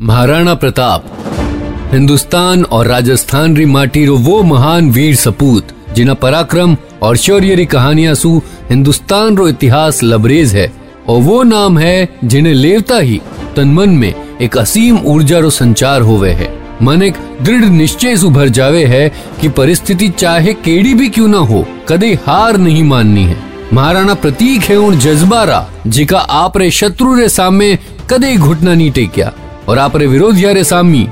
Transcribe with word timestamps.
महाराणा 0.00 0.54
प्रताप, 0.54 1.04
हिंदुस्तान 1.92 2.62
और 2.64 2.86
राजस्थान 2.86 3.56
री 3.56 3.64
माटी 3.64 4.04
रो 4.06 4.16
वो 4.16 4.42
महान 4.42 4.90
वीर 4.90 5.14
सपूत, 5.16 5.68
जिना 5.94 6.14
पराक्रम 6.14 6.76
और 7.02 7.16
शौर्य 7.16 7.54
री 7.54 7.64
कहानियाँ 7.66 8.14
सु 8.14 8.30
हिंदुस्तान 8.70 9.36
रो 9.36 9.46
इतिहास 9.48 10.02
लबरेज 10.02 10.54
है। 10.54 10.66
और 11.08 11.20
वो 11.22 11.42
नाम 11.42 11.78
है 11.78 12.08
जिन्हें 12.24 12.52
लेवता 12.54 12.98
ही 12.98 13.20
तन 13.56 13.68
मन 13.68 13.90
में 13.90 14.12
एक 14.40 14.58
असीम 14.58 14.98
ऊर्जा 15.04 15.38
रो 15.38 15.50
संचार 15.50 16.00
होवे 16.00 16.32
है। 16.32 16.50
मन 16.82 17.02
एक 17.02 17.14
दृढ़ 17.42 17.64
निश्चय 17.64 18.16
सु 18.16 18.30
भर 18.30 18.48
जावे 18.48 18.84
है 18.84 19.08
कि 19.40 19.48
परिस्थिति 19.48 20.08
चाहे 20.08 20.54
केड़ी 20.54 20.94
भी 20.94 21.08
क्यों 21.08 21.28
ना 21.28 21.38
हो, 21.38 21.64
कदे 21.88 22.12
हार 22.26 22.56
नहीं 22.58 22.84
माननी 22.84 23.24
है। 23.24 23.38
महाराणा 23.72 24.14
प्रतीक 24.14 24.62
है 24.62 24.76
उन 24.76 24.98
जज्बारा 24.98 25.66
जिका 25.86 26.18
आप 26.18 26.56
रे 26.56 26.70
शत्रु 26.72 27.14
रे 27.14 27.28
सामने 27.28 27.78
कदे 28.10 28.36
घुटना 28.36 28.74
नहीं 28.74 28.90
टेकिया। 28.90 29.32
और 29.68 29.78
आप 29.78 29.96
रे 29.96 30.06
विरोधिया 30.06 30.52
रे 30.52 30.64
सामी 30.64 31.06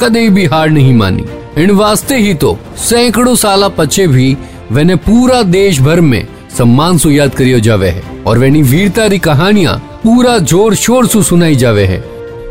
कदे 0.00 0.28
भी 0.28 0.44
हार 0.44 0.70
नहीं 0.70 0.94
मानी। 0.94 1.24
इन 1.56 1.70
वास्ते 1.72 2.16
ही 2.16 2.34
तो 2.34 2.58
सैकड़ों 2.78 3.34
साला 3.34 3.68
पचे 3.68 4.06
भी 4.06 4.36
वेने 4.72 4.96
पूरा 5.02 5.42
देश 5.42 5.80
भर 5.80 6.00
में 6.00 6.26
सम्मान 6.56 6.98
सु 6.98 7.10
याद 7.10 7.34
करियो 7.34 7.60
जावे 7.60 7.88
है 7.88 8.02
और 8.26 8.38
वेनी 8.38 8.62
वीरता 8.64 9.06
री 9.06 9.18
कहानियाँ 9.18 9.76
पूरा 10.02 10.36
ज़ोर 10.40 10.74
शोर 10.74 11.06
सु 11.06 11.22
सुनाई 11.22 11.56
जावे 11.56 11.84
है। 11.84 12.02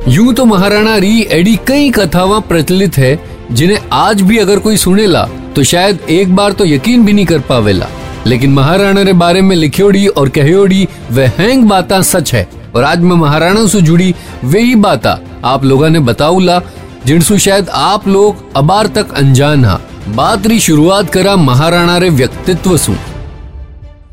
यूँ 0.08 0.34
तो 0.34 0.46
महाराणा 0.46 0.96
री 0.98 1.22
एडी 1.32 1.56
कई 1.68 1.90
कथावां 1.92 2.42
प्रचलित 2.42 2.98
है, 2.98 3.20
जिन्हें 3.52 3.88
आज 3.94 4.22
भी 4.22 4.38
अगर 4.38 4.60
कोई 4.60 4.78
सुनेला 4.78 5.24
तो 5.56 5.64
शायद 5.64 6.00
एक 6.10 6.36
बार 6.36 6.52
तो 6.52 6.66
यकीन 6.66 7.06
भी 7.06 7.14
नहीं 7.14 7.26
कर 7.26 7.40
पावेला। 7.50 7.88
लेकिन 8.28 8.52
महाराणा 8.54 9.02
रे 9.02 9.14
बारे 9.14 9.42
में 9.42 9.56
लिखियोड़ी 9.56 10.06
और 10.08 10.30
कहियोड़ी 10.30 10.88
वह 11.12 11.32
हैंग 11.38 11.64
बाता 11.70 12.02
सच 12.04 12.34
है। 12.34 12.48
और 12.76 12.84
आज 12.84 13.00
मैं 13.00 13.16
महाराणा 13.16 13.66
से 13.68 13.82
जुड़ी 13.82 14.14
वही 14.44 14.76
बात 14.76 15.06
आप 15.08 15.64
लोगों 15.66 15.90
ने 15.90 16.00
बताऊला, 16.00 16.60
जिनसु 17.06 17.38
शायद 17.38 17.70
आप 17.70 18.08
लोग 18.08 18.44
अबार 18.58 18.88
तक 18.88 19.14
अनजान 19.14 19.66
हा। 19.66 19.80
बात 20.08 20.48
री 20.48 20.60
शुरुआत 20.60 21.10
करा 21.10 21.36
महाराणा 21.36 21.98
रे 21.98 22.10
व्यक्तित्व 22.10 22.76
सु। 22.78 22.96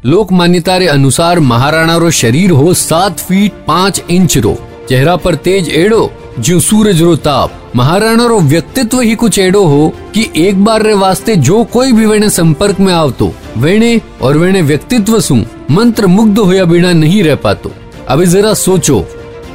लोक 0.04 0.32
मान्यता 0.32 0.76
रे 0.76 0.86
अनुसार 0.88 1.40
महाराणा 1.40 1.96
रो 1.96 2.10
शरीर 2.12 2.50
हो 2.50 2.74
सात 2.74 3.18
फीट 3.18 3.64
पाँच 3.66 4.02
इंच 4.10 4.38
रो। 4.38 4.56
चेहरा 4.88 5.16
पर 5.16 5.34
तेज 5.34 5.68
एड़ो 5.70 6.10
जो 6.38 6.60
सूरज 6.60 7.02
रो 7.02 7.16
ताप। 7.18 7.58
महाराणा 7.76 8.26
रो 8.26 8.40
व्यक्तित्व 8.40 9.00
ही 9.00 9.14
कुछ 9.14 9.38
एड़ो 9.38 9.64
हो 9.64 9.92
कि 10.14 10.30
एक 10.38 10.64
बार 10.64 10.82
रे 10.82 10.94
वास्ते 10.94 11.36
जो 11.36 11.62
कोई 11.64 11.92
भी 11.92 12.06
वेणे 12.06 12.30
संपर्क 12.30 12.80
में 12.80 12.92
आवतो, 12.92 13.32
वेणे 13.56 14.00
और 14.22 14.38
वेणे 14.38 14.62
व्यक्तित्व 14.62 15.20
सु 15.20 15.42
मंत्र 15.70 16.06
मुग्ध 16.06 16.38
होया 16.38 16.64
बिना 16.64 16.92
नहीं 16.92 17.22
रह 17.24 17.36
पातो। 17.36 17.72
अभी 18.12 18.26
जरा 18.26 18.52
सोचो, 18.54 19.04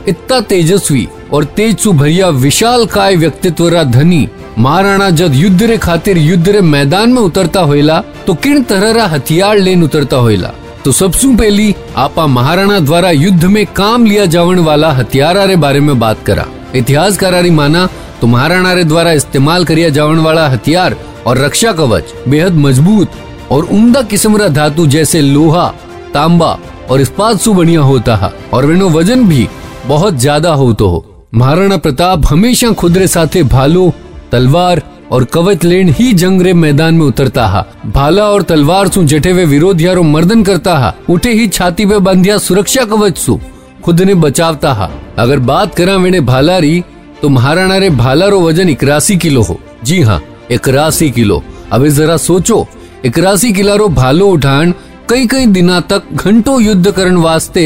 इतना 0.08 0.40
तेजस्वी 0.42 1.08
और 1.34 1.44
तेज 1.56 1.80
सु 1.80 1.92
विशाल 1.92 2.86
काय 2.86 3.16
व्यक्तित्व 3.16 3.84
धनी 3.84 4.28
महाराणा 4.58 5.10
जब 5.10 5.34
युद्ध 5.34 5.64
रे 5.64 5.78
खातिर 5.78 6.18
युद्ध 6.18 6.50
रे 6.50 6.62
मैदान 6.62 7.12
में 7.14 7.22
उतरता 7.22 7.60
होइला 7.62 8.00
तो 8.28 8.34
किन 8.34 8.64
तरह 8.64 8.92
रा 8.92 9.06
हथियार 9.06 9.58
लेन 9.58 9.84
उतरता 9.84 10.18
होइला 10.18 10.52
तो 10.86 10.92
सबसे 10.92 11.36
पहली 11.36 11.76
आपा 11.98 12.26
महाराणा 12.28 12.80
द्वारा 12.80 13.12
युद्ध 13.12 13.46
में 13.46 13.66
काम 13.66 14.06
लिया 14.06 14.26
जावन 14.26 14.60
वाला 14.60 14.92
हथियारा 14.92 15.44
रे 15.44 15.56
बारे 15.56 15.80
में 15.80 16.00
बात 16.00 16.24
करा। 16.26 16.46
इतिहासकारा 16.76 17.42
माना 17.52 17.88
तो 18.22 18.28
महाराणा 18.28 18.72
रे 18.74 18.84
द्वारा 18.84 19.12
इस्तेमाल 19.12 19.66
करिया 19.66 19.90
जावन 19.90 20.20
वाला 20.20 20.48
हथियार 20.48 20.96
और 21.28 21.38
रक्षा 21.38 21.72
कवच 21.74 22.14
बेहद 22.28 22.56
मज़बूत 22.56 23.12
और 23.52 23.64
उम्दा 23.64 24.02
किस्म 24.02 24.38
रा 24.38 24.48
धातु 24.48 24.88
जैसे 24.88 25.22
लोहा, 25.22 25.68
तांबा 26.14 26.58
और 26.90 27.02
इस्पात 27.02 27.40
सु 27.40 27.54
बढ़िया 27.54 27.82
होता 27.82 28.16
है। 28.16 28.32
और 28.54 28.66
वेनो 28.66 28.90
वज़न 28.90 29.28
भी 29.28 29.48
बहुत 29.88 30.14
ज़्यादा 30.16 30.54
हो 30.54 30.72
तो 30.74 30.88
हो। 30.88 31.06
महाराणा 31.36 31.78
प्रताप 31.78 32.26
हमेशा 32.26 32.72
खुदरे 32.72 33.08
साथे 33.08 33.44
भालो, 33.46 33.92
तलवार 34.32 34.82
और 35.12 35.24
कवच 35.24 35.64
लेन 35.64 35.90
ही 35.90 36.12
जंग 36.14 36.42
रे 36.42 36.54
मैदान 36.54 36.96
में 36.96 37.06
उतरता 37.06 37.46
हा। 37.48 37.66
भाला 37.86 38.26
और 38.26 38.42
तलवार 38.44 38.88
सु 38.88 39.04
जटे 39.04 39.34
वे 39.34 39.46
विरोधियारो 39.46 40.04
मर्दन 40.04 40.44
करता 40.44 40.78
हा। 40.78 40.94
उठे 41.10 41.34
ही 41.34 41.48
छाती 41.48 41.86
पे 41.86 42.00
बंधिया 42.00 42.38
सुरक्षा 42.38 42.86
कवच 42.86 43.18
सु 43.18 43.40
खुद 43.84 44.02
ने 44.02 44.14
बचावता 44.16 44.74
हा। 44.74 44.90
अगर 45.20 45.40
बात 45.42 45.76
करा 45.76 45.96
वेने 45.96 46.20
भाला 46.22 46.58
री 46.58 46.84
तो 47.22 47.30
महाराणा 47.30 47.78
रे 47.78 47.90
भाला 47.92 48.28
रो 48.28 48.40
वज़न 48.42 48.70
इकरासी 48.70 49.18
किलो 49.18 49.42
हो। 49.42 49.60
जी 49.84 50.02
हाँ 50.02 50.22
इक्यासी 50.52 51.10
किलो। 51.12 51.42
अभी 51.72 51.90
जरा 51.90 52.18
सोचो, 52.18 52.68
इकरासी 53.06 53.52
किलो 53.54 53.76
रो 53.76 53.88
भालो 53.90 54.28
उठान 54.28 54.74
कई 55.10 55.26
कई 55.28 55.46
दिना 55.48 55.80
तक 55.90 56.04
घंटो 56.14 56.60
युद्ध 56.60 56.92
करने 56.92 57.20
वास्ते 57.22 57.62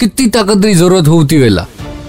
कितनी 0.00 0.26
ताकत 0.26 0.62
की 0.62 0.74
ज़रूरत 0.74 1.08
होती 1.08 1.38
वेला। 1.38 1.66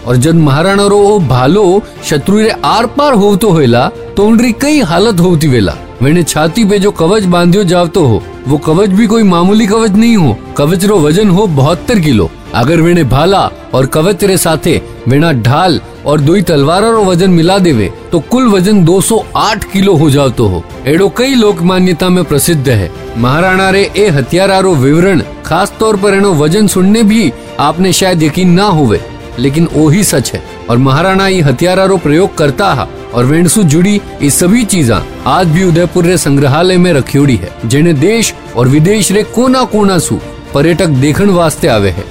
और 0.08 0.18
जब 0.18 0.36
महाराणा 0.38 0.86
रो 0.88 1.20
भालो 1.30 1.82
शत्रु 2.06 2.40
रे 2.40 2.50
आर 2.66 2.86
पार 2.98 3.14
होतो 3.14 3.50
होला 3.52 3.88
तो 4.18 4.26
उनरी 4.28 4.52
कई 4.62 4.82
हालत 4.82 5.20
होती 5.20 5.48
वेला। 5.48 5.74
वेने 6.02 6.24
छाती 6.24 6.66
पे 6.66 6.80
जो 6.80 6.92
कवच 6.92 7.24
बांधियो 7.26 7.64
जावतो 7.64 8.06
हो, 8.06 8.22
वो 8.48 8.58
कवच 8.58 8.90
भी 8.90 9.08
कोई 9.08 9.24
मामूली 9.24 9.68
कवच 9.68 9.92
नहीं 9.92 10.16
हो। 10.18 10.38
कवच 10.58 10.86
रो 10.86 11.00
वज़न 11.00 11.30
हो 11.30 11.48
बहत्तर 11.50 12.00
किलो। 12.00 12.30
अगर 12.56 12.82
वेने 12.82 13.04
भाला 13.06 13.40
और 13.74 13.86
कवच 13.86 14.24
रे 14.24 14.38
साथे 14.38 14.82
वेना 15.08 15.32
ढाल 15.42 15.80
और 16.06 16.22
दुई 16.22 16.42
तलवारा 16.42 16.90
वज़न 16.90 17.30
मिला 17.32 17.58
देवे 17.60 17.92
तो 18.12 18.20
कुल 18.32 18.48
वज़न 18.50 18.84
208 18.86 19.64
किलो 19.64 19.96
हो 19.96 20.10
जावतो 20.10 20.48
हो। 20.48 20.64
एडो 20.88 21.10
कई 21.18 21.34
लोक 21.36 21.62
मान्यता 21.62 22.10
में 22.10 22.24
प्रसिद्ध 22.24 22.70
है। 22.70 22.90
महाराणा 23.18 23.70
रे 23.70 23.84
ए 23.98 24.08
हथियारा 24.10 24.60
विवरण, 24.60 25.22
खास 25.46 25.74
तौर 25.80 25.98
पर 25.98 26.14
एनो 26.14 26.34
वज़न 26.36 26.68
सुनने 26.68 27.04
भी 27.04 27.32
आपने 27.60 27.94
शायद 27.94 28.24
यकीन 28.24 28.50
ना 28.52 28.66
हुए 28.66 29.00
लेकिन 29.40 29.68
वो 29.74 29.88
ही 29.90 30.04
सच 30.04 30.32
है। 30.34 30.42
और 30.70 30.78
महाराणा 30.80 31.28
ये 31.28 31.42
हथियारा 31.42 31.88
प्रयोग 31.98 32.36
करता 32.38 32.74
है, 32.74 32.88
और 33.14 33.26
वेंडसु 33.26 33.64
जुड़ी 33.66 33.96
ये 34.22 34.30
सभी 34.32 34.64
चीजा 34.66 35.02
आज 35.28 35.48
भी 35.48 35.64
उदयपुर 35.64 36.06
रे 36.06 36.18
संग्रहालय 36.18 36.78
में 36.78 36.92
रखियोड़ी 36.94 37.36
है 37.36 37.52
जिन्हें 37.66 38.00
देश 38.00 38.34
और 38.56 38.68
विदेश 38.68 39.12
रे 39.12 39.24
कोना 39.26 39.64
कोना 39.66 39.98
सु 40.00 40.20
पर्यटक 40.54 40.88
देखने 41.02 41.34
वास्ते 41.34 41.68
आवे 41.68 41.90
है। 41.90 42.04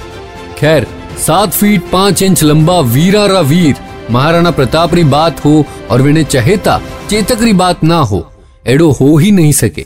खैर, 0.57 0.87
सात 1.17 1.53
फीट 1.53 1.89
पाँच 1.91 2.21
इंच 2.21 2.43
लंबा 2.43 2.79
वीरा 2.79 3.25
रा 3.25 3.39
वीर, 3.41 3.75
महाराणा 4.11 4.51
प्रताप 4.51 4.93
री 4.93 5.03
बात 5.05 5.43
हो 5.45 5.65
और 5.91 6.01
वेने 6.01 6.23
चहेता 6.23 6.79
चेतक 7.09 7.41
री 7.41 7.53
बात 7.53 7.83
ना 7.83 7.97
हो, 8.01 8.25
एडो 8.67 8.89
हो 8.91 9.15
ही 9.17 9.31
नहीं 9.31 9.51
सके। 9.51 9.85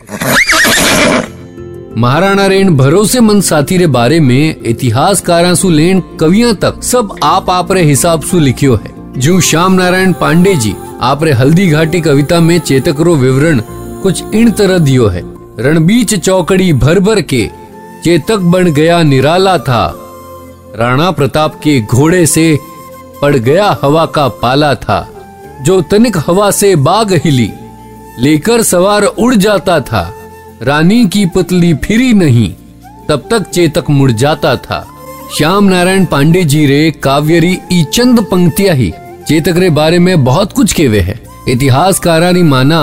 महाराणा 1.98 2.46
रेण 2.48 2.76
भरोसेमंद 2.78 3.44
साथी 3.44 3.78
रे 3.78 3.88
बारे 3.88 4.20
में 4.20 4.56
इतिहासकारा 4.64 5.54
सु 5.54 5.70
लेन 5.70 6.02
कवियाँ 6.20 6.54
तक 6.56 6.84
सब 6.84 7.16
आप 7.24 7.50
आप 7.50 7.72
रे 7.72 7.84
हिसाब 7.84 8.22
सु 8.22 8.40
लिखियो 8.40 8.76
है। 8.76 8.94
जो 9.18 9.40
श्याम 9.42 9.74
नारायण 9.74 10.14
पांडे 10.14 10.54
जी 10.56 10.74
आप 11.02 11.24
रे 11.24 11.32
हल्दी 11.32 11.68
घाटी 11.68 12.02
कविता 12.02 12.40
में 12.40 12.58
चेतक 12.60 13.00
रो 13.00 13.16
विवरण 13.16 13.62
कुछ 14.04 14.24
इन 14.34 14.52
तरह 14.52 14.78
दियो 14.78 15.08
है। 15.08 15.24
रणबीच 15.60 16.14
चौकड़ी 16.16 16.72
भर 16.76 17.00
भर 17.00 17.22
के 17.24 17.48
चेतक 18.04 18.40
बन 18.52 18.72
गया 18.74 19.02
निराला 19.04 19.58
था। 19.58 19.88
राणा 20.76 21.10
प्रताप 21.12 21.56
के 21.56 21.80
घोड़े 21.82 22.26
से 22.26 22.58
पड़ 23.22 23.36
गया 23.36 23.78
हवा 23.82 24.06
का 24.06 24.28
पाला 24.42 24.74
था, 24.76 25.08
जो 25.62 25.82
तनिक 25.82 26.18
हवा 26.18 26.50
से 26.52 26.76
बाग 26.76 27.14
हिली, 27.26 27.50
लेकर 28.20 28.62
सवार 28.62 29.04
उड़ 29.04 29.34
जाता 29.36 29.80
था। 29.80 30.02
रानी 30.64 31.06
की 31.06 31.26
पुतली 31.26 31.74
फिरी 31.74 32.14
नहीं, 32.14 32.54
तब 33.10 33.28
तक 33.32 33.50
चेतक 33.50 33.90
मुड़ 33.90 34.12
जाता 34.12 34.56
था। 34.56 34.86
श्याम 35.38 35.66
नारायण 35.66 36.06
पांडे 36.06 36.44
जी 36.44 36.66
रे 36.66 36.90
काव्यरी 37.04 37.84
चंद 37.94 38.20
पंक्तियाँ 38.22 38.76
ही। 38.76 38.92
चेतक 39.28 39.58
रे 39.58 39.70
बारे 39.70 40.00
में 40.00 40.24
बहुत 40.24 40.54
कुछ 40.54 40.74
केवे 40.74 41.00
है। 41.00 41.20
इतिहासकारा 41.50 42.32
नी 42.32 42.44
माना 42.44 42.82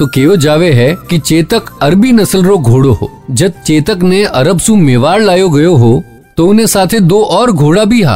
तो 0.00 0.06
केव 0.06 0.36
जावे 0.36 0.72
है 0.72 0.94
कि 1.10 1.18
चेतक 1.18 1.78
अरबी 1.82 2.12
नस्ल 2.12 2.42
रो 2.42 2.58
घोड़ो 2.58 2.92
हो। 2.92 3.10
जब 3.30 3.62
चेतक 3.62 4.02
ने 4.02 4.24
अरब 4.24 4.58
सु 4.58 4.76
मेवाड़ 4.76 5.20
लायो 5.22 5.48
गयो 5.48 5.74
हो 5.76 6.02
तो 6.38 6.46
उन्हें 6.46 6.66
साथे 6.66 6.98
दो 7.00 7.20
और 7.22 7.50
घोड़ा 7.52 7.84
भी 7.84 8.02
हा। 8.02 8.14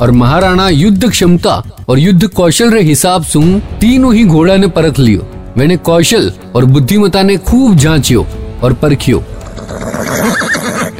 और 0.00 0.10
महाराणा 0.10 0.68
युद्ध 0.68 1.08
क्षमता 1.10 1.54
और 1.88 1.98
युद्ध 1.98 2.26
कौशल 2.26 2.70
रे 2.70 2.82
हिसाब 2.82 3.22
सु 3.22 3.40
तीनों 3.80 4.14
ही 4.14 4.24
घोड़ा 4.24 4.56
ने 4.56 4.66
परख 4.68 4.98
लियो। 4.98 5.26
मैंने 5.56 5.76
कौशल 5.78 6.30
और 6.56 6.64
बुद्धिमता 6.64 7.22
ने 7.22 7.36
खूब 7.38 7.74
जांचियो 7.76 8.26
और 8.62 8.72
परखियो। 8.74 9.22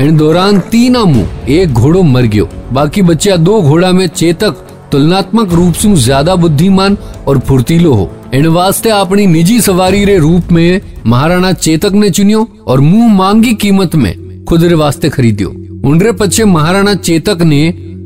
इन 0.01 0.17
दौरान 0.17 0.59
तीन 0.71 0.97
मुँह 0.97 1.51
एक 1.51 1.73
घोड़ो 1.73 2.03
मर 2.03 2.23
गयो। 2.25 2.49
बाकी 2.73 3.03
बच्चा 3.03 3.37
दो 3.37 3.61
घोड़ा 3.63 3.93
में 3.93 4.07
चेतक, 4.09 4.67
तुलनात्मक 4.93 5.53
रूप 5.53 5.75
से 5.75 5.95
ज़्यादा 5.97 6.37
बुद्धिमान 6.37 6.97
और 7.29 7.39
फुर्तीलो 7.39 7.93
हो। 7.93 8.11
इन 8.35 8.47
वास्ते 8.49 8.91
अपनी 8.91 9.27
निजी 9.27 9.61
सवारी 9.61 10.05
रे 10.05 10.19
रूप 10.19 10.53
में 10.53 10.81
महाराणा 11.07 11.53
चेतक 11.55 11.93
ने 11.95 12.11
चुनियो 12.11 12.47
और 12.67 12.81
मुँह 12.81 13.15
मांगी 13.15 13.55
कीमत 13.55 13.95
में 13.95 14.45
खुद 14.45 14.65
रे 14.65 14.75
वास्ते 14.75 15.09
खरीदियो। 15.11 15.55
उनरे 15.84 16.12
पछे 16.20 16.44
महाराणा 16.48 16.94
चेतक 17.02 17.42
ने 17.44 17.62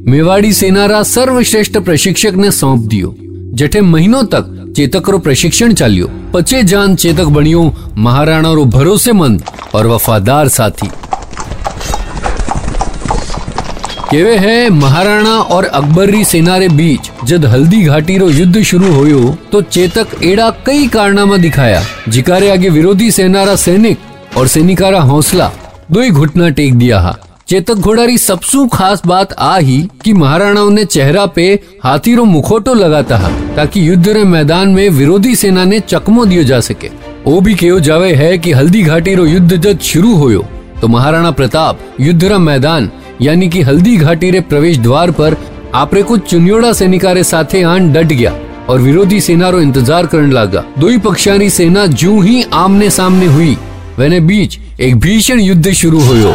मेवाड़ी 0.07 0.51
सेना 0.53 0.85
रा 0.85 1.01
सर्वश्रेष्ठ 1.05 1.77
प्रशिक्षक 1.79 2.35
ने 2.35 2.51
सौंप 2.53 2.85
दियो 2.89 3.15
जठे 3.55 3.81
महीनों 3.83 4.23
तक 4.27 4.53
चेतक 4.77 5.09
रो 5.09 5.19
प्रशिक्षण 5.21 5.73
चालियो 5.75 6.07
पचे 6.33 6.63
जान 6.65 6.95
चेतक 6.97 7.33
बनियो 7.33 7.63
महाराणा 7.99 8.53
रो 8.53 8.65
भरोसेमंद 8.77 9.43
और 9.75 9.87
वफादार 9.87 10.47
साथी 10.49 10.89
કેવે 14.11 14.35
હે 14.37 14.51
મહારાણા 14.73 15.31
ઓર 15.49 15.63
અકબરની 15.77 16.19
સેના 16.25 16.57
રે 16.57 16.67
બીચ 16.71 17.07
જદ 17.23 17.47
હલ્દી 17.47 17.79
ઘાટી 17.83 18.17
રો 18.21 18.27
યુદ્ધ 18.31 18.59
શરૂ 18.63 18.91
હોયો 18.91 19.23
તો 19.51 19.61
ચેતક 19.69 20.13
એડા 20.23 20.45
કઈ 20.67 20.85
કારનામાં 20.93 21.39
દિખાયા 21.39 21.81
जिकारे 22.09 22.51
आगे 22.51 22.69
विरोधी 22.71 23.09
सेना 23.11 23.41
रा 23.43 23.55
सैनिक 23.57 24.05
और 24.37 24.47
सैनिका 24.47 24.89
रा 24.89 25.01
हौसला 25.09 25.47
दो 25.89 26.01
ही 26.01 26.09
घुटना 26.19 26.49
टेक 26.57 26.77
दिया 26.77 27.01
हा 27.42 27.46
चेतक 27.48 27.74
घोड़ारी 27.74 28.18
सबसू 28.18 28.66
खास 28.66 29.02
बात 29.06 29.32
आ 29.32 29.56
ही 29.58 29.88
कि 30.04 30.12
महाराणाओं 30.12 30.70
ने 30.70 30.84
चेहरा 30.84 31.24
पे 31.26 31.60
हाथी 31.84 32.14
रो 32.14 32.24
मुखोटो 32.24 32.74
लगाता 32.74 33.16
हा, 33.16 33.28
ताकि 33.56 33.88
युद्ध 33.88 34.08
रे 34.08 34.24
मैदान 34.24 34.68
में 34.68 34.88
विरोधी 34.88 35.34
सेना 35.36 35.64
ने 35.64 35.80
चकमो 35.80 36.24
दियो 36.26 36.42
जा 36.42 36.60
सके। 36.60 36.88
वो 37.26 37.40
भी 37.40 37.54
कहो 37.54 37.80
जावे 37.80 38.12
है 38.14 38.38
कि 38.38 38.52
हल्दी 38.52 38.82
घाटी 38.82 39.14
रो 39.14 39.26
युद्ध 39.26 39.56
जब 39.56 39.78
शुरू 39.80 40.14
होयो 40.14 40.44
तो 40.80 40.88
महाराणा 40.88 41.30
प्रताप 41.30 41.78
युद्ध 42.00 42.24
रा 42.24 42.38
मैदान, 42.38 42.90
यानी 43.22 43.48
कि 43.48 43.62
हल्दी 43.62 43.96
घाटी 43.96 44.30
रे 44.30 44.40
प्रवेश 44.40 44.78
द्वार 44.78 45.10
पर 45.10 45.36
आपरे 45.74 46.02
कुछ 46.02 46.30
चुनियोड़ा 46.30 46.72
सैनिका 46.72 47.12
रे 47.12 47.24
साथे 47.24 47.62
आन 47.62 47.92
डट 47.92 48.12
गया 48.12 48.34
और 48.68 48.80
विरोधी 48.80 49.20
सेना 49.20 49.48
रो 49.50 49.60
इंतज़ार 49.60 50.06
करने 50.06 50.32
लगा। 50.32 50.64
दो 50.78 50.88
ही 50.88 50.98
पक्षानी 50.98 51.50
सेना 51.50 51.86
जू 51.86 52.20
ही 52.20 52.42
आमने 52.54 52.90
सामने 52.90 53.26
हुई, 53.26 53.56
वेने 53.98 54.20
बीच 54.20 54.58
एक 54.80 54.96
भीषण 54.96 55.40
युद्ध 55.40 55.72
शुरू 55.72 56.00
हुयो। 56.00 56.34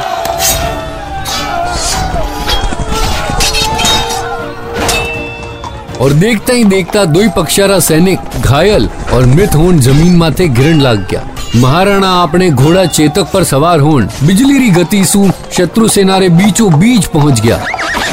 और 6.01 6.13
देखता 6.13 6.53
ही 6.53 6.63
देखता 6.65 7.03
दो 7.05 7.21
पक्षारा 7.35 7.79
सैनिक 7.79 8.41
घायल 8.41 8.89
और 9.13 9.25
मृत 9.25 9.55
होन 9.55 9.79
ज़मीन 9.79 10.15
माथे 10.17 10.47
गिरण 10.49 10.81
लाग 10.81 11.07
गया। 11.11 11.21
महाराणा 11.55 12.11
अपने 12.21 12.49
घोड़ा 12.49 12.85
चेतक 12.87 13.31
पर 13.33 13.43
सवार 13.43 13.79
होन 13.79 14.09
बिजली 14.23 14.57
री 14.59 14.69
गति 14.71 15.03
सु 15.05 15.29
शत्रु 15.57 15.87
सेना 15.89 16.17
रे 16.17 16.29
बीचों 16.31 16.71
बीच 16.79 17.05
पहुँच 17.13 17.41
गया 17.41 17.63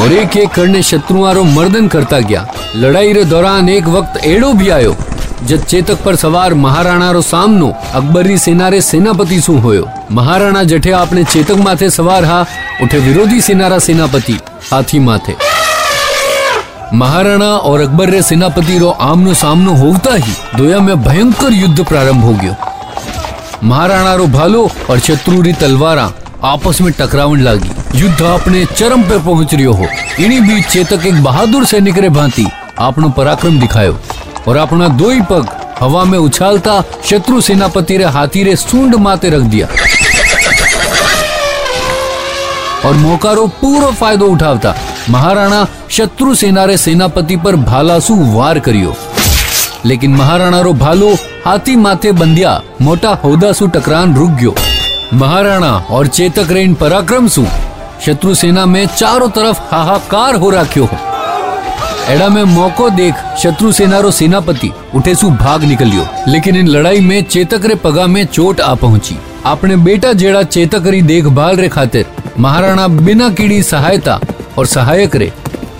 और 0.02 0.12
एक 0.12 0.36
एक 0.36 0.50
करने 0.50 0.82
शत्रुआरो 0.82 1.42
मर्दन 1.44 1.88
करता 1.88 2.20
गया। 2.20 2.46
लड़ाई 2.76 3.12
रे 3.12 3.24
दौरान 3.24 3.68
एक 3.68 3.88
वक्त 3.88 4.24
एड़ो 4.26 4.52
भी 4.52 4.68
आयो 4.68 4.96
जब 5.44 5.64
चेतक 5.64 6.02
पर 6.04 6.16
सवार 6.16 6.54
महाराणा 6.54 7.10
रो 7.12 7.22
सामनो 7.22 7.68
अकबरी 7.94 8.38
सेना 8.38 8.68
रे 8.68 8.80
सेनापति 8.80 9.40
सु 9.40 9.56
होयो। 9.58 9.88
महाराणा 10.12 10.62
जठे 10.64 10.90
आपने 10.92 11.24
चेतक 11.24 11.56
माथे 11.64 11.90
सवार 11.90 12.24
हा, 12.24 12.44
उठे 12.82 12.98
विरोधी 12.98 13.40
सेना 13.40 13.68
रा 13.68 13.78
सेनापति 13.78 14.38
हाथी 14.72 14.98
महाराणा 16.92 17.46
और 17.46 17.80
अकबर 17.80 18.10
रे 18.10 18.22
सेनापति 18.22 18.78
रो 18.78 18.88
आमनो 18.88 19.34
सामनो 19.34 19.74
होता 19.74 20.14
ही 20.14 20.32
दोया 20.56 20.78
में 20.78 21.02
भयंकर 21.02 21.52
युद्ध 21.52 21.84
प्रारंभ 21.84 22.24
हो 22.24 22.32
गयो। 22.32 22.54
महाराणा 23.64 24.14
रो 24.14 24.26
भालो 24.26 24.68
और 24.90 24.98
शत्रु 24.98 25.40
री 25.42 25.52
तलवारा 25.52 26.12
आपस 26.44 26.80
में 26.80 26.92
टकरावन 26.92 27.40
लागी। 27.40 27.70
युद्ध 27.94 28.22
अपने 28.22 28.64
चरम 28.66 29.02
पे 29.02 29.18
पहुँच 29.18 29.54
रियो 29.54 29.72
हो। 29.72 29.86
इन्हीं 30.20 30.40
बीच 30.40 30.66
चेतक 30.66 31.06
एक 31.06 31.22
बहादुर 31.24 31.64
सैनिक 31.64 31.98
रे 31.98 32.08
भांति 32.08 32.46
आपनो 32.80 33.08
पराक्रम 33.08 33.60
दिखायो 33.60 33.98
और 34.48 34.56
अपना 34.56 34.88
दो 34.88 35.10
ही 35.10 35.20
पग 35.20 35.48
हवा 35.80 36.04
में 36.04 36.18
उछालता 36.18 36.82
शत्रु 37.04 37.40
सेनापति 37.40 37.96
रे 37.96 38.04
हाथी 38.04 38.42
रे 38.44 38.56
सूंड 38.56 38.94
माते 38.94 39.30
रख 39.30 39.42
दिया। 39.42 39.68
और 42.84 42.94
मौका 42.94 43.32
रो 43.32 43.46
पूरा 43.60 43.90
फायदो 43.90 44.26
उठावता। 44.26 44.74
भालासु 47.56 48.14
वार 48.14 48.58
करियो। 48.58 48.96
लेकिन 49.84 50.14
महाराणा 50.14 50.60
रो 50.60 50.72
भालो 50.72 51.14
हाथी 51.46 51.76
माथे 51.76 52.12
बंदिया 52.12 52.62
मोटा 52.82 53.10
होदा 53.10 53.52
सु 53.52 53.66
टकरान 53.66 54.16
रुक 54.16 54.30
गयो। 54.30 54.54
महाराणा 55.14 55.86
और 55.90 56.06
चेतक 56.06 56.50
रेन 56.50 56.74
पराक्रम 56.74 57.28
सु 57.28 57.46
शत्रु 58.06 58.34
सेना 58.34 58.66
में 58.66 58.86
चारों 58.86 59.28
तरफ़ 59.28 59.60
हाहाकार 59.74 60.34
हो 60.34 60.50
राख्यो 60.50 60.84
हो। 60.84 60.96
एड़ा 62.08 62.28
में 62.28 62.44
मौको 62.44 62.90
देख 62.90 63.14
शत्रु 63.42 63.72
सेना 63.72 63.98
रो 63.98 64.10
सेनापति 64.10 64.72
उठे 64.94 65.14
सु 65.14 65.30
भाग 65.30 65.64
निकलियो। 65.64 66.06
लेकिन 66.28 66.56
इन 66.56 66.68
लड़ाई 66.68 67.00
में 67.00 67.24
चेतक 67.24 67.64
रे 67.64 67.74
पगा 67.74 68.06
में 68.06 68.26
चोट 68.26 68.60
आ 68.60 68.74
पहुँची। 68.74 69.18
अपने 69.46 69.76
बेटा 69.76 70.12
जेड़ा 70.12 70.42
चेतक 70.42 70.86
री 70.86 71.02
देखभाल 71.02 71.56
रे 71.56 71.68
खातिर 71.68 72.06
महाराणा 72.38 72.88
बिना 72.88 73.28
कीड़ी 73.30 73.62
सहायता 73.62 74.20
और 74.58 74.66
सहायक 74.66 75.16
रे। 75.16 75.32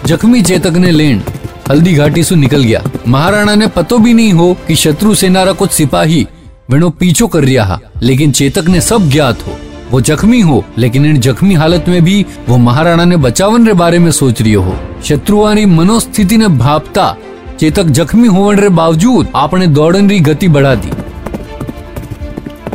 जख्मी 0.06 0.42
चेतक 0.42 0.72
ने 0.72 0.90
लेन 0.90 1.22
हल्दी 1.70 1.94
घाटी 1.94 2.24
से 2.24 2.34
निकल 2.34 2.62
गया। 2.64 2.82
महाराणा 3.08 3.54
ने 3.54 3.66
पतो 3.66 3.98
भी 3.98 4.14
नहीं 4.14 4.32
हो 4.32 4.56
कि 4.68 4.74
शत्रु 4.74 5.14
सेना 5.14 5.42
रा 5.42 5.52
कुछ 5.52 5.70
सिपाही 5.70 6.26
वेणो 6.70 6.90
पीछो 6.90 7.26
कर 7.26 7.40
रिया 7.40 7.64
हा। 7.64 7.80
लेकिन 8.02 8.32
चेतक 8.32 8.64
ने 8.68 8.80
सब 8.80 9.10
ज्ञात 9.10 9.38
हो। 9.46 9.56
वो 9.90 10.00
जख्मी 10.00 10.40
हो, 10.40 10.64
लेकिन 10.78 11.06
इन 11.06 11.16
जख्मी 11.16 11.54
हालत 11.54 11.84
में 11.88 12.04
भी 12.04 12.26
वो 12.48 12.56
महाराणा 12.56 13.04
ने 13.04 13.16
बचावन 13.16 13.66
रे 13.66 13.72
बारे 13.72 13.98
में 13.98 14.10
सोच 14.10 14.42
रियो 14.42 14.62
हो। 14.62 14.76
शत्रुआनी 15.04 15.66
मनोस्थिति 15.66 16.36
ने 16.36 16.48
भापता, 16.48 17.16
चेतक 17.60 17.84
जख्मी 17.84 18.28
होवन 18.28 18.56
रे 18.56 18.68
बावजूद 18.68 19.28
आपने 19.36 19.66
दौड़न 19.66 20.10
री 20.10 20.20
गति 20.20 20.48
बढ़ा 20.48 20.74
दी। 20.74 20.90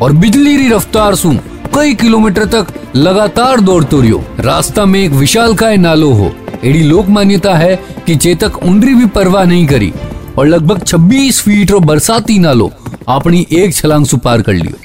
और 0.02 0.12
बिजली 0.12 0.58
री 0.58 0.70
रफ्तार 0.70 1.16
सु 1.16 1.36
कई 1.76 1.94
किलोमीटर 1.94 2.46
तक 2.46 2.68
लगातार 2.96 3.60
दौड़तो 3.60 4.00
रियो 4.02 4.24
रास्ता 4.40 4.86
में 4.86 5.00
एक 5.00 5.12
विशाल 5.12 5.54
काय 5.56 5.78
नालो 5.78 6.12
हो। 6.14 6.32
एड़ी 6.66 6.82
लोक 6.84 7.08
मान्यता 7.08 7.54
है 7.54 7.76
कि 8.08 8.16
चेतक 8.16 8.58
उंडरी 8.64 8.94
भी 8.94 9.06
परवाह 9.08 9.44
नहीं 9.44 9.68
करी 9.68 9.92
और 10.38 10.48
लगभग 10.48 10.84
26 10.84 11.42
फीट 11.42 11.72
रो 11.72 11.80
बरसाती 11.80 12.38
नालो 12.40 12.72
अपनी 13.08 13.46
एक 13.52 13.76
छलांग 13.76 14.06
सु 14.06 14.18
पार 14.18 14.42
कर 14.42 14.54
लियो। 14.54 14.78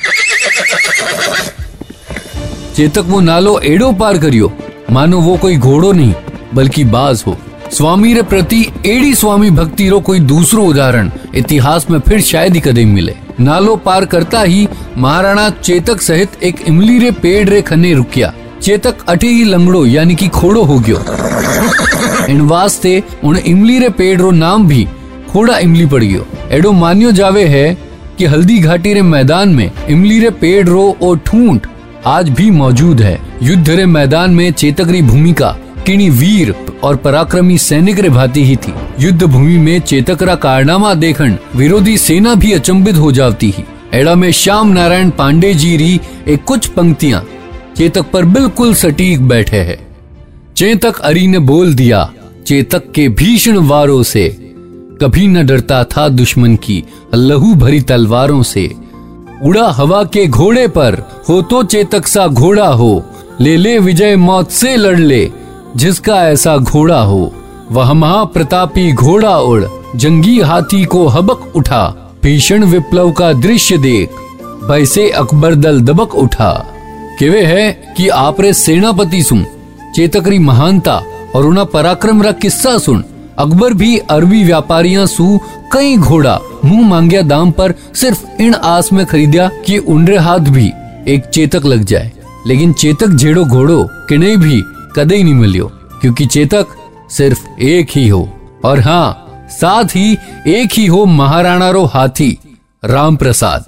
चेतक 2.76 3.04
वो 3.06 3.20
नालो 3.20 3.58
एड़ो 3.64 3.92
पार 3.92 4.18
करियो। 4.18 4.52
मानो 4.90 5.20
वो 5.20 5.36
कोई 5.36 5.56
घोड़ो 5.56 5.92
नहीं, 5.92 6.14
बल्कि 6.54 6.84
बाज 6.84 7.24
हो। 7.26 7.36
स्वामी 7.72 8.14
रे 8.14 8.22
प्रति 8.22 8.64
एड़ी 8.86 9.14
स्वामी 9.14 9.50
भक्ति 9.50 9.88
रो 9.88 10.00
कोई 10.00 10.18
दूसरो 10.22 10.64
उदाहरण 10.64 11.10
इतिहास 11.34 11.90
में 11.90 11.98
फिर 12.00 12.20
शायद 12.20 12.54
ही 12.54 12.60
कदम 12.60 12.88
मिले। 12.88 13.14
नालो 13.40 13.76
पार 13.76 14.04
करता 14.04 14.40
ही 14.40 14.66
महाराणा 14.96 15.48
चेतक 15.50 16.00
सहित 16.00 16.42
एक 16.42 16.60
इमली 16.68 16.98
रे 16.98 17.10
पेड़ 17.12 17.48
रे 17.48 17.60
खने 17.62 17.92
रुकिया। 17.94 18.32
चेतक 18.62 19.04
अटे 19.08 19.26
ही 19.26 19.44
लंगड़ो, 19.44 19.84
यानी 19.86 20.14
कि 20.14 20.28
खोड़ो 20.28 20.62
हो 20.62 20.78
गयो। 20.78 20.98
इन 22.28 22.40
वास्ते 22.40 23.02
उन 23.24 23.36
इमली 23.36 23.78
रे 23.78 23.88
पेड़ 23.88 24.20
रो 24.20 24.30
नाम 24.30 24.66
भी 24.68 24.86
खोड़ा 25.30 25.58
इमली 25.58 25.86
पड़ 25.86 26.02
गयो। 26.04 26.26
एडो 26.50 26.72
मान्यो 26.72 27.12
जावे 27.12 27.44
है 27.44 27.76
कि 28.18 28.24
हल्दी 28.24 28.58
घाटी 28.58 28.94
रे 28.94 29.02
मैदान 29.02 29.48
में 29.48 29.70
इमली 29.88 30.18
रे 30.20 30.30
पेड़ 30.30 30.66
रो 30.68 30.96
और 31.02 31.18
ठूंठ 31.26 31.66
आज 32.06 32.28
भी 32.30 32.50
मौजूद 32.50 33.00
है। 33.00 33.18
युद्ध 33.42 33.68
रे 33.70 33.86
मैदान 33.86 34.30
में 34.30 34.50
चेतक 34.52 34.88
री 34.88 35.02
भूमिका 35.02 35.56
किणी 35.86 36.08
वीर 36.10 36.54
और 36.82 36.96
पराक्रमी 36.96 37.58
सैनिक 37.58 37.98
रे 37.98 38.08
ही 38.36 38.56
थी। 38.56 38.74
युद्ध 39.00 39.22
भूमि 39.22 39.56
में 39.58 39.78
चेतक 39.80 40.22
रा 40.22 40.34
कारनामा 40.34 40.94
देखन 40.94 41.38
विरोधी 41.56 41.96
सेना 41.98 42.34
भी 42.34 42.52
अचंभित 42.52 42.96
हो 42.96 43.12
जाती 43.12 43.50
ही। 43.50 43.64
एड़ा 43.94 44.14
में 44.14 44.30
श्याम 44.32 44.68
नारायण 44.68 45.10
पांडे 45.10 45.52
जी 45.54 45.76
री 45.76 46.00
एक 46.28 46.44
कुछ 46.44 46.66
पंक्तियाँ 46.66 47.24
चेतक 47.76 48.10
पर 48.10 48.24
बिल्कुल 48.24 48.74
सटीक 48.74 49.28
बैठे 49.28 49.56
है। 49.58 49.78
चेतक 50.56 50.98
अरी 51.00 51.26
ने 51.26 51.38
बोल 51.40 51.74
दिया, 51.74 52.08
चेतक 52.46 52.90
के 52.94 53.08
भीषण 53.10 53.56
वारों 53.58 54.02
से 54.02 54.28
कभी 55.00 55.26
न 55.26 55.46
डरता 55.46 55.82
था 55.86 56.08
दुश्मन 56.08 56.56
की 56.56 56.82
लहू 57.14 57.54
भरी 57.54 57.80
तलवारों 57.80 58.42
से। 58.42 58.66
उड़ा 59.42 59.68
हवा 59.70 60.02
के 60.04 60.26
घोड़े 60.26 60.66
पर 60.68 60.98
हो 61.28 61.40
तो 61.42 61.62
चेतक 61.64 62.06
सा 62.06 62.26
घोड़ा 62.26 62.68
हो, 62.68 63.04
ले 63.40 63.56
ले 63.56 63.78
विजय 63.78 64.16
मौत 64.16 64.50
से 64.50 64.76
लड़ 64.76 64.98
ले। 64.98 65.24
जिसका 65.76 66.16
ऐसा 66.28 66.56
घोड़ा 66.56 67.00
हो, 67.00 67.32
वह 67.72 67.92
महाप्रतापी 67.92 68.92
घोड़ा 68.92 69.38
उड़, 69.38 69.64
जंगी 69.96 70.40
हाथी 70.40 70.84
को 70.84 71.06
हबक 71.06 71.56
उठा, 71.56 71.86
भीषण 72.22 72.64
विप्लव 72.64 73.10
का 73.12 73.32
दृश्य 73.32 73.78
देख 73.78 74.10
वैसे 74.64 75.10
अकबर 75.10 75.54
दल 75.54 75.80
दबक 75.80 76.14
उठा। 76.14 76.52
केवे 77.18 77.44
है 77.44 77.70
कि 77.96 78.08
आपरे 78.08 78.52
सेनापति 78.52 79.22
सुन, 79.22 79.44
चेतकरी 79.94 80.38
महानता 80.38 81.02
और 81.34 81.46
उना 81.46 81.64
पराक्रम 81.64 82.22
रा 82.22 82.32
किस्सा 82.32 82.78
सुन, 82.78 83.04
अकबर 83.38 83.74
भी 83.74 83.98
अरबी 83.98 84.44
व्यापारियाँ 84.44 85.06
सु 85.06 85.38
कई 85.72 85.96
घोड़ा 85.96 86.38
मुँह 86.64 86.88
मांगिया 86.88 87.22
दाम 87.22 87.50
पर 87.50 87.74
सिर्फ़ 87.94 88.42
इन 88.42 88.54
आस 88.54 88.92
में 88.92 89.04
खरीदिया 89.06 89.48
कि 89.66 89.78
उनरे 89.78 90.18
हाथ 90.18 90.38
भी 90.38 90.70
एक 91.08 91.24
चेतक 91.24 91.64
लग 91.64 91.84
जाए। 91.84 92.12
लेकिन 92.46 92.72
चेतक 92.72 93.08
जेड़ो 93.08 93.44
घोड़ो 93.44 93.82
किने 94.08 94.36
भी 94.36 94.62
कदे 94.96 95.22
नहीं 95.22 95.34
मिलियो 95.34 95.70
क्योंकि 96.00 96.26
चेतक 96.26 96.66
सिर्फ़ 97.10 97.46
एक 97.62 97.90
ही 97.96 98.06
हो। 98.08 98.28
और 98.64 98.80
हाँ 98.80 99.46
साथ 99.50 99.96
ही 99.96 100.16
एक 100.48 100.72
ही 100.72 100.86
हो 100.86 101.04
महाराणा 101.06 101.70
रो 101.70 101.84
हाथी 101.84 102.30
राम 102.82 103.16
प्रसाद 103.16 103.66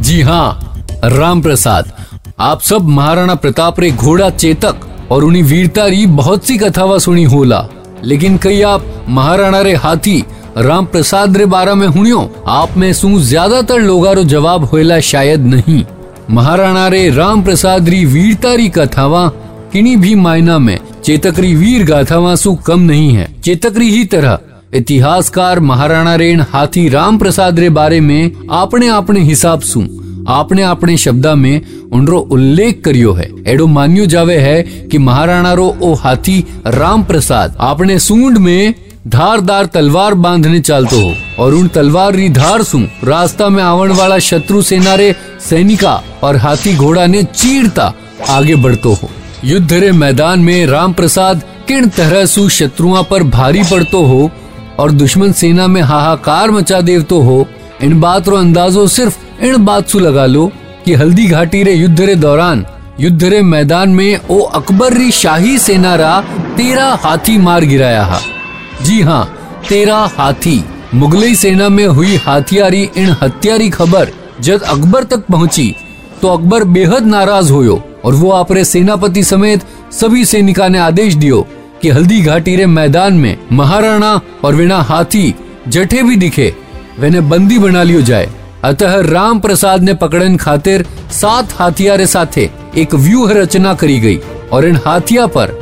जी 0.00 0.20
हाँ 0.22 0.82
राम 1.04 1.42
प्रसाद 1.42 1.92
आप 2.40 2.60
सब 2.60 2.88
महाराणा 2.88 3.34
प्रताप 3.34 3.80
रे 3.80 3.90
घोड़ा 3.90 4.28
चेतक 4.30 4.86
और 5.12 5.24
उन्हीं 5.24 5.42
वीरता 5.42 5.86
री 5.86 6.06
बहुत 6.06 6.44
सी 6.46 6.56
कथावा 6.58 6.98
सुनी 6.98 7.24
होला। 7.24 7.66
लेकिन 8.04 8.36
कई 8.38 8.60
आप 8.62 8.84
महाराणा 9.08 9.60
रे 9.60 9.74
हाथी 9.74 10.24
राम 10.58 10.86
प्रसाद 10.86 11.36
रे 11.36 11.46
बारे 11.46 11.74
में 11.74 11.86
हुनियो 11.86 12.20
आप 12.48 12.76
में 12.76 12.92
सु 12.92 13.18
ज़्यादातर 13.20 13.80
लोगा 13.80 14.12
रो 14.12 14.24
जवाब 14.24 14.64
होएला 14.64 14.98
शायद 15.00 15.46
नहीं। 15.46 15.84
महाराणा 16.30 16.86
रे 16.88 17.08
राम 17.10 17.42
प्रसाद 17.42 17.88
री 17.88 18.04
वीरता 18.04 18.54
री 18.54 18.68
कथावा 18.68 19.26
किन्हीं 19.72 19.96
भी 19.96 20.14
मायना 20.14 20.58
में 20.58 20.78
चेतकरी 21.04 21.54
वीर 21.54 21.84
गाथावासु 21.84 22.54
कम 22.66 22.80
नहीं 22.80 23.12
है। 23.14 23.28
चेतकरी 23.40 23.90
ही 23.90 24.04
तरह, 24.04 24.38
इतिहासकार 24.74 25.60
महाराणा 25.60 26.14
रेण 26.14 26.40
हाथी 26.50 26.88
राम 26.88 27.18
प्रसाद 27.18 27.58
रे 27.58 27.68
बारे 27.70 28.00
में 28.00 28.32
आपने 28.52 28.88
आपने 28.88 29.20
हिसाब 29.20 29.60
सु, 29.62 29.86
आपने 30.28 30.62
आपने 30.62 30.96
शब्दा 30.96 31.34
में 31.34 31.60
उनरो 31.92 32.18
उल्लेख 32.18 32.80
करियो 32.84 33.12
है। 33.12 33.28
एडो 33.46 33.66
मान्यो 33.66 34.06
जावे 34.06 34.36
है 34.38 34.62
कि 34.62 34.98
महाराणा 34.98 35.52
रो 35.52 35.66
ओ 35.82 35.92
हाथी 35.94 36.44
राम 36.66 37.04
प्रसाद 37.04 37.56
आपने 37.60 37.98
सूंड 37.98 38.38
में 38.38 38.74
धारदार 39.08 39.66
तलवार 39.66 40.14
बांधने 40.16 40.60
चालतो 40.60 41.00
हो 41.00 41.42
और 41.42 41.54
उन 41.54 41.68
तलवार 41.68 42.14
री 42.14 42.28
धार 42.28 42.62
सु, 42.62 42.78
रास्ता 43.04 43.48
में 43.48 43.62
आवन 43.62 43.90
वाला 43.90 44.18
शत्रु 44.20 44.62
सेना 44.62 44.94
रे 44.94 45.14
सैनिका 45.40 46.02
और 46.22 46.36
हाथी 46.36 46.74
घोड़ा 46.76 47.06
ने 47.06 47.22
चीरता 47.24 47.92
आगे 48.28 48.54
बढ़तो 48.56 48.92
हो। 48.92 49.10
युद्ध 49.46 49.72
रे 49.72 49.90
मैदान 49.92 50.40
में 50.40 50.66
राम 50.66 50.92
प्रसाद 50.92 51.42
किन 51.68 51.88
तरह 51.88 52.24
सु 52.26 52.48
शत्रुआ 52.48 53.02
पर 53.02 53.22
भारी 53.22 53.62
पड़तो 53.62 54.02
हो 54.04 54.30
और 54.78 54.92
दुश्मन 54.92 55.32
सेना 55.32 55.66
में 55.66 55.80
हाहाकार 55.82 56.50
मचा 56.50 56.80
देवतो 56.80 57.20
हो, 57.22 57.46
इन 57.82 58.00
बात 58.00 58.28
रो 58.28 58.36
अंदाजो 58.36 58.86
सिर्फ़ 58.88 59.44
इन 59.44 59.64
बात 59.64 59.88
सु 59.88 59.98
लगा 59.98 60.26
लो 60.26 60.50
कि 60.84 60.94
हल्दी 60.94 61.26
घाटी 61.28 61.62
रे 61.62 61.74
युद्ध 61.74 62.00
रे 62.00 62.14
दौरान 62.16 62.66
युद्ध 63.00 63.24
रे 63.24 63.42
मैदान 63.44 63.90
में 63.90 64.18
ओ 64.30 64.40
अकबर 64.40 64.92
री 64.92 65.10
शाही 65.12 65.58
सेना 65.58 65.94
रा 65.94 66.20
तेरा 66.56 66.92
हाथी 67.02 67.38
मार 67.38 67.64
गिराया 67.64 68.04
हा। 68.04 68.20
जी 68.82 69.00
हाँ 69.00 69.24
तेरा 69.68 70.04
हाथी। 70.18 70.62
मुगलई 70.94 71.34
सेना 71.36 71.68
में 71.68 71.86
हुई 71.86 72.16
हाथियारी 72.16 72.88
इन 72.96 73.16
हत्यारी 73.22 73.70
खबर 73.70 74.12
जब 74.40 74.62
अकबर 74.64 75.04
तक 75.04 75.26
पहुँची 75.32 75.74
तो 76.22 76.28
अकबर 76.28 76.64
बेहद 76.76 77.06
नाराज़ 77.06 77.52
होयो। 77.52 77.82
और 78.06 78.14
वो 78.14 78.30
आपरे 78.30 78.64
सेनापति 78.64 79.22
समेत 79.24 79.62
सभी 79.92 80.24
सैनिका 80.24 80.68
ने 80.68 80.78
आदेश 80.78 81.14
दियो 81.14 81.46
कि 81.82 81.88
हल्दी 81.88 82.20
घाटी 82.20 82.56
रे 82.56 82.66
मैदान 82.66 83.14
में 83.14 83.36
महाराणा 83.52 84.20
और 84.44 84.54
विना 84.54 84.80
हाथी 84.82 85.34
जठे 85.68 86.02
भी 86.02 86.16
दिखे, 86.16 86.54
वेने 86.98 87.20
बंदी 87.20 87.58
बना 87.58 87.82
लियो 87.82 88.02
जाए। 88.02 88.30
अतः 88.64 89.00
राम 89.02 89.40
प्रसाद 89.40 89.82
ने 89.82 89.94
पकड़न 89.94 90.36
खातिर 90.36 90.86
सात 91.12 91.52
हाथियारे 91.52 92.06
साथे 92.06 92.50
एक 92.76 92.94
व्यूह 92.94 93.32
रचना 93.32 93.74
करी 93.74 93.98
गई 94.00 94.18
और 94.52 94.64
इन 94.64 94.76
हाथिया 94.76 95.26
पर 95.26 95.54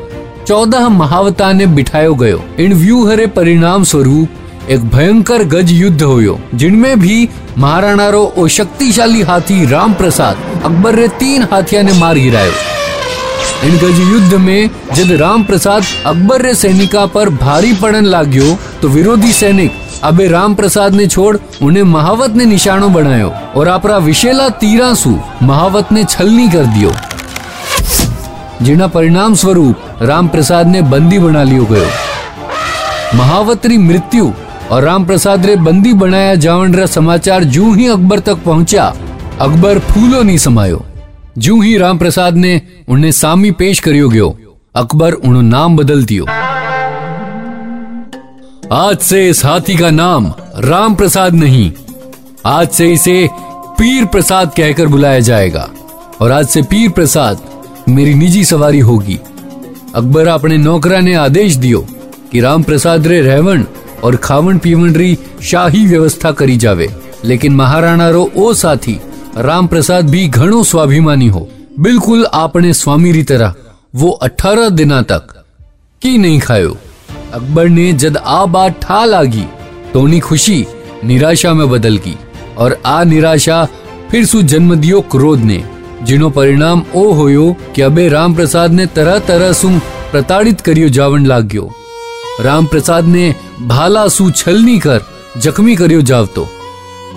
चौदह 0.46 0.88
महावता 0.88 1.52
ने 1.52 1.66
बिठायो 1.66 2.14
गयो। 2.14 2.42
इन 2.60 2.72
व्यूहरे 2.74 3.26
परिणाम 3.26 3.84
स्वरूप 3.84 4.28
एक 4.71 4.85
भयंकर 4.90 5.42
गज 5.44 5.71
युद्ध 5.73 6.02
होयो, 6.02 6.38
जिनमें 6.54 7.00
भी 7.00 7.28
महाराणा 7.59 8.09
रो 8.09 8.23
ओ 8.38 8.47
शक्तिशाली 8.49 9.23
हाथी 9.23 9.64
राम 9.66 9.94
प्रसाद 9.94 10.37
अकबर 10.64 10.94
रे 10.94 11.09
तीन 11.18 11.42
हाथिया 11.50 11.83
ने 11.83 11.92
मार 11.92 12.18
गिरायो। 12.18 12.52
इन 13.64 13.76
गज 13.78 13.99
युद्ध 14.02 14.35
में 14.35 14.71
जब 14.94 15.11
राम 15.21 15.44
प्रसाद 15.44 15.85
अकबर 16.06 16.42
रे 16.42 16.54
सैनिका 16.54 17.04
पर 17.06 17.30
भारी 17.33 17.73
पड़न 17.73 18.04
लाग्यो 18.04 18.56
तो 18.83 18.88
विरोधी 18.88 19.33
सैनिक, 19.33 19.73
अबे 20.02 20.28
राम 20.28 20.54
प्रसाद 20.54 20.94
ने 20.94 21.06
छोड़, 21.06 21.37
उन्हें 21.62 21.83
महावत 21.83 22.30
ने 22.30 22.44
निशानो 22.44 22.88
बनायो 22.88 23.33
और 23.56 23.68
अपरा 23.68 23.99
विशेला 23.99 24.49
तीरासु 24.62 25.16
महावत 25.42 25.92
ने 25.92 26.04
छलनी 26.04 26.49
कर 26.49 26.64
दियो। 26.68 26.92
जिना 28.62 28.87
परिणाम 28.87 29.35
स्वरूप 29.35 30.02
राम 30.02 30.28
प्रसाद 30.28 30.66
ने 30.66 30.83
बंदी 30.85 31.18
बना 31.18 31.42
लियो 31.42 31.64
गयो। 31.64 31.88
महावतरी 33.14 33.78
मृत्यु 33.78 34.33
और 34.74 34.82
राम 34.82 35.04
प्रसाद 35.06 35.44
रे 35.46 35.54
बंदी 35.56 35.92
बनाया 35.92 36.34
जावन 36.34 36.74
रा 36.74 36.84
समाचार 36.86 37.44
जू 37.46 37.72
ही 37.74 37.86
अकबर 37.88 38.20
तक 38.20 38.42
पहुँचा, 38.44 38.84
अकबर 39.40 39.78
फूलो 39.80 40.22
नहीं 40.22 40.38
समायो। 40.38 40.84
जू 41.38 41.60
ही 41.62 41.76
राम 41.78 41.98
प्रसाद 41.98 42.36
ने 42.36 42.60
उन्हें 42.88 43.10
सामी 43.12 43.50
पेश 43.50 43.80
करियो 43.80 44.08
गयो, 44.08 44.36
अकबर 44.74 45.12
उन्हों 45.12 45.42
नाम 45.42 45.76
बदल 45.76 46.04
दियो। 46.04 46.24
आज 48.72 48.98
से 49.00 49.28
इस 49.28 49.44
हाथी 49.44 49.76
का 49.76 49.90
नाम 49.90 50.26
राम 50.60 50.94
प्रसाद 50.94 51.34
नहीं, 51.34 51.70
आज 52.46 52.68
से 52.68 52.92
इसे 52.92 53.28
पीर 53.78 54.04
प्रसाद 54.06 54.52
कहकर 54.56 54.86
बुलाया 54.86 55.20
जाएगा, 55.20 55.68
और 56.20 56.32
आज 56.32 56.46
से 56.46 56.62
पीर 56.64 56.90
प्रसाद 56.90 57.46
मेरी 57.88 58.14
निजी 58.14 58.44
सवारी 58.44 58.80
होगी। 58.80 59.18
अकबर 59.94 60.28
अपने 60.28 60.58
नौकरा 60.58 61.00
ने 61.00 61.14
आदेश 61.20 61.56
दियो 61.56 61.86
कि 62.32 62.40
राम 62.40 62.62
प्रसाद 62.62 63.06
रे 63.06 63.20
रहवन 63.22 63.66
और 64.04 64.16
पीवन 64.58 64.94
री 64.94 65.18
शाही 65.42 65.87
व्यवस्था 65.87 66.32
करी 66.32 66.56
जावे। 66.56 66.88
लेकिन 67.25 67.54
महाराणा 67.56 68.08
रो 68.11 68.30
ओ 68.37 68.52
साथी 68.54 68.99
राम 69.37 69.66
प्रसाद 69.66 70.11
भी 70.11 70.26
घणो 70.28 70.62
स्वाभिमानी 70.64 71.28
हो। 71.28 71.49
बिल्कुल 71.80 72.26
आपने 72.34 72.73
स्वामी 72.73 73.12
री 73.12 73.23
तरह, 73.23 73.54
वो 73.94 74.11
अठारह 74.11 74.68
दिना 74.68 75.02
तक 75.02 75.44
की 76.02 76.18
नहीं 76.18 76.40
खायो। 76.40 76.76
अकबर 77.32 77.68
ने 77.68 77.92
जद 77.92 78.16
आ 78.16 78.44
बात 78.46 78.80
ठा 78.82 79.04
लागी 79.04 79.44
तो 79.92 80.00
उन्हीं 80.00 80.20
खुशी, 80.20 80.66
निराशा 81.04 81.52
में 81.54 81.68
बदल 81.70 81.96
गई 81.96 82.16
और 82.58 82.80
आ 82.87 83.02
निराशा 83.04 83.64
फिर 84.11 84.25
सु 84.26 84.42
जन्म 84.42 84.75
दियो 84.75 85.00
क्रोध 85.00 85.40
ने 85.40 85.62
जिनो 86.02 86.30
परिणाम 86.30 86.82
ओ 86.94 87.12
होयो 87.12 87.56
कि 87.75 87.82
अबे 87.82 88.08
राम 88.08 88.34
प्रसाद 88.34 88.73
ने 88.73 88.87
तरह 88.87 89.18
तरह 89.18 89.52
सु 89.52 89.68
प्रताड़ित 90.12 90.61
करियो 90.61 90.88
जावन 90.88 91.26
लाग्यो। 91.26 91.62
राम 91.62 91.83
प्रसाद 92.40 93.04
ने 93.06 93.34
भाला 93.62 94.06
सु 94.08 94.30
छलनी 94.30 94.78
कर 94.78 95.00
जख्मी 95.38 95.76
करियो 95.76 96.02
जावतो 96.02 96.46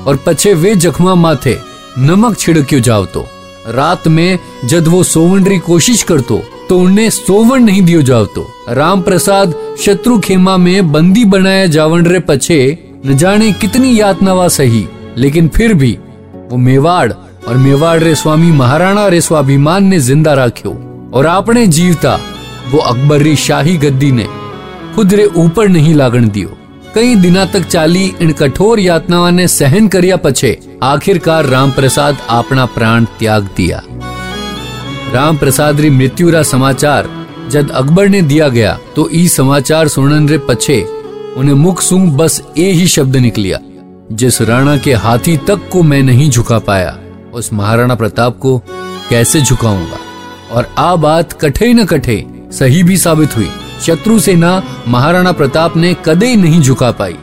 और 0.08 0.20
पछे 0.26 0.54
वे 0.54 0.76
जख्मा 0.76 1.16
माथे 1.16 1.56
नमक 2.00 2.38
छिड़क्यो 2.38 2.80
जावतो। 2.80 3.26
रात 3.68 4.08
में 4.08 4.40
जद 4.66 4.88
वो 4.88 5.04
सोवन 5.04 5.46
री 5.46 5.58
कोशिश 5.60 6.04
करतो 6.04 6.42
तो 6.70 6.80
उन्हें 6.80 7.10
सोवन 7.10 7.64
नहीं 7.64 7.82
दियो 7.82 8.02
जावतो। 8.02 8.46
राम 8.70 9.02
प्रसाद 9.02 9.54
शत्रु 9.82 10.20
खेमा 10.20 10.58
में 10.58 10.92
बंदी 10.92 11.26
बनाया 11.26 11.66
जावन 11.68 12.06
रे 12.06 12.20
पछे 12.20 12.60
न 13.06 13.18
जाने 13.18 13.52
कितनी 13.52 14.00
यातनावा 14.00 14.48
सही, 14.48 14.88
लेकिन 15.18 15.48
फिर 15.48 15.74
भी 15.74 15.98
वो 16.52 16.58
मेवाड़ 16.58 17.12
और 17.12 17.58
मेवाड़ 17.58 18.00
रे 18.00 18.16
स्वामी 18.16 18.52
महाराणा 18.52 19.08
रे 19.08 19.22
स्वाभिमान 19.22 19.84
ने 19.84 20.00
ज़िंदा 20.00 20.34
राख्यो। 20.34 20.72
और 21.14 21.26
आपने 21.28 21.68
जीवता 21.68 22.20
वो 22.72 22.80
अकबर 22.80 23.22
री 23.22 23.36
शाही 23.36 23.78
गद्दी 23.78 24.12
ने 24.12 24.28
खुद 24.98 25.14
रे 25.14 25.26
ऊपर 25.38 25.68
नहीं 25.70 25.94
लागण 25.94 26.28
दियो 26.36 26.56
कई 26.94 27.16
दिना 27.16 27.44
तक 27.46 27.66
चाली 27.66 28.06
इन 28.22 28.32
कठोर 28.34 28.80
यातनावा 28.80 29.30
ने 29.32 29.48
सहन 29.48 29.88
करिया 29.96 30.16
पछे 30.24 30.58
आखिरकार 30.84 31.46
राम 31.46 31.72
प्रसाद 31.72 32.18
अपना 32.38 32.66
प्राण 32.76 33.06
त्याग 33.20 33.50
दिया 33.58 33.82
राम 35.14 35.38
प्रसाद 35.38 35.80
री 35.82 35.90
मृत्यु 35.90 36.30
रा 36.30 36.42
समाचार 36.52 37.10
जब 37.52 37.72
अकबर 37.82 38.08
ने 38.10 38.22
दिया 38.32 38.48
गया 38.58 38.78
तो 38.96 39.08
ई 39.14 39.28
समाचार 39.28 39.88
सुनन 39.98 40.28
रे 40.30 40.38
पछे 40.48 40.82
उन्हें 41.38 41.56
मुख 41.56 41.82
सुंग 41.82 42.12
बस 42.18 42.42
ए 42.58 42.70
ही 42.80 42.88
शब्द 42.96 43.16
निकलिया 43.28 43.60
जिस 44.24 44.42
राणा 44.50 44.76
के 44.88 44.94
हाथी 45.06 45.38
तक 45.48 45.70
को 45.74 45.84
मैं 45.92 46.02
नहीं 46.10 46.30
झुका 46.30 46.60
पाया 46.72 46.98
उस 47.34 47.54
महाराणा 47.54 47.96
प्रताप 48.02 48.40
को 48.40 48.58
कैसे 49.10 49.42
झुकाऊँगा 49.42 50.00
और 50.56 50.74
आ 50.78 50.96
बात 51.08 51.40
कठे 51.42 51.74
न 51.74 51.86
कठे 51.86 52.24
सही 52.60 52.84
भी 52.84 52.98
साबित 52.98 53.38
हुई 53.38 53.50
शत्रु 53.86 54.20
सेना 54.20 54.62
महाराणा 54.88 55.32
प्रताप 55.32 55.78
ने 55.78 55.96
कदे 56.06 56.36
नहीं 56.36 56.62
झुका 56.62 56.92
पाई, 56.92 57.16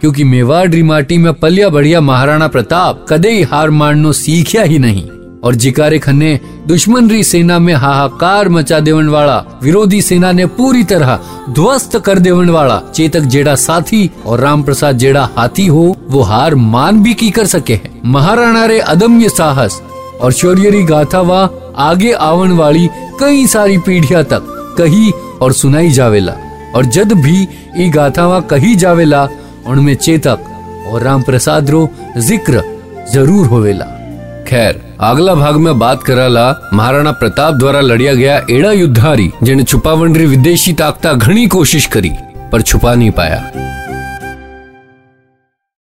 क्योंकि 0.00 0.24
मेवाड़ 0.24 0.68
रिमाटी 0.68 1.18
में 1.18 1.32
पलिया 1.34 1.68
बढ़िया 1.68 2.00
महाराणा 2.00 2.48
प्रताप 2.48 3.04
कदे 3.08 3.42
हार 3.42 3.70
मारनो 3.70 4.12
सीखिया 4.12 4.62
ही 4.62 4.78
नहीं। 4.78 5.08
और 5.44 5.54
जिकारे 5.54 5.98
खन्ने 5.98 6.38
दुश्मन 6.66 7.08
री 7.10 7.22
सेना 7.24 7.58
में 7.58 7.72
हाहाकार 7.74 8.48
मचा 8.48 8.78
देवन 8.80 9.08
वाला 9.08 9.36
विरोधी 9.62 10.00
सेना 10.02 10.30
ने 10.32 10.46
पूरी 10.48 10.84
तरह 10.84 11.18
ध्वस्त 11.50 11.98
कर 11.98 12.18
देवन 12.18 12.50
वाला 12.50 12.80
चेतक 12.94 13.22
जेड़ा 13.26 13.54
साथी 13.54 14.10
और 14.26 14.40
राम 14.40 14.62
प्रसाद 14.62 14.98
जेड़ा 14.98 15.28
हाथी 15.36 15.66
हो, 15.66 15.96
वो 16.08 16.22
हार 16.22 16.54
मान 16.54 17.02
भी 17.02 17.14
की 17.14 17.30
कर 17.30 17.46
सके 17.46 17.74
है। 17.74 17.90
महाराणा 18.06 18.64
रे 18.64 18.78
अदम्य 18.80 19.28
साहस 19.28 19.80
और 20.20 20.32
शौर्य 20.32 20.82
गाथा 20.82 21.20
वा 21.20 21.48
आगे 21.80 22.12
आवन 22.12 22.52
वाली 22.52 22.88
कई 23.20 23.46
सारी 23.46 23.78
पीढ़िया 23.78 24.22
तक 24.22 24.50
कही 24.78 25.10
और 25.44 25.52
सुनाई 25.52 25.90
जावेला। 25.90 26.32
और 26.76 26.86
जद 26.86 27.12
भी 27.14 27.36
ई 27.78 27.88
गाथावा 27.90 28.40
कही 28.42 28.74
जावेला, 28.74 29.28
उनमें 29.66 29.94
चेतक 29.96 30.86
और 30.88 31.02
राम 31.02 31.22
प्रसाद 31.22 31.70
रो 31.70 31.88
ज़िक्र 32.18 32.62
ज़रूर 33.12 33.46
होवेला। 33.46 33.84
खैर 34.48 34.80
अगला 35.00 35.34
भाग 35.34 35.56
में 35.56 35.78
बात 35.78 36.02
कराला, 36.02 36.50
महाराणा 36.72 37.12
प्रताप 37.12 37.54
द्वारा 37.54 37.80
लड़िया 37.80 38.14
गया 38.14 38.36
एड़ा 38.50 38.72
युद्धारी 38.72 39.30
जिन्हें 39.42 39.64
छुपावंडरी 39.66 40.26
विदेशी 40.26 40.72
ताकता 40.72 41.12
घनी 41.12 41.46
कोशिश 41.46 41.86
करी, 41.86 42.10
पर 42.52 42.62
छुपा 42.62 42.94
नहीं 42.94 43.10
पाया। 43.10 43.63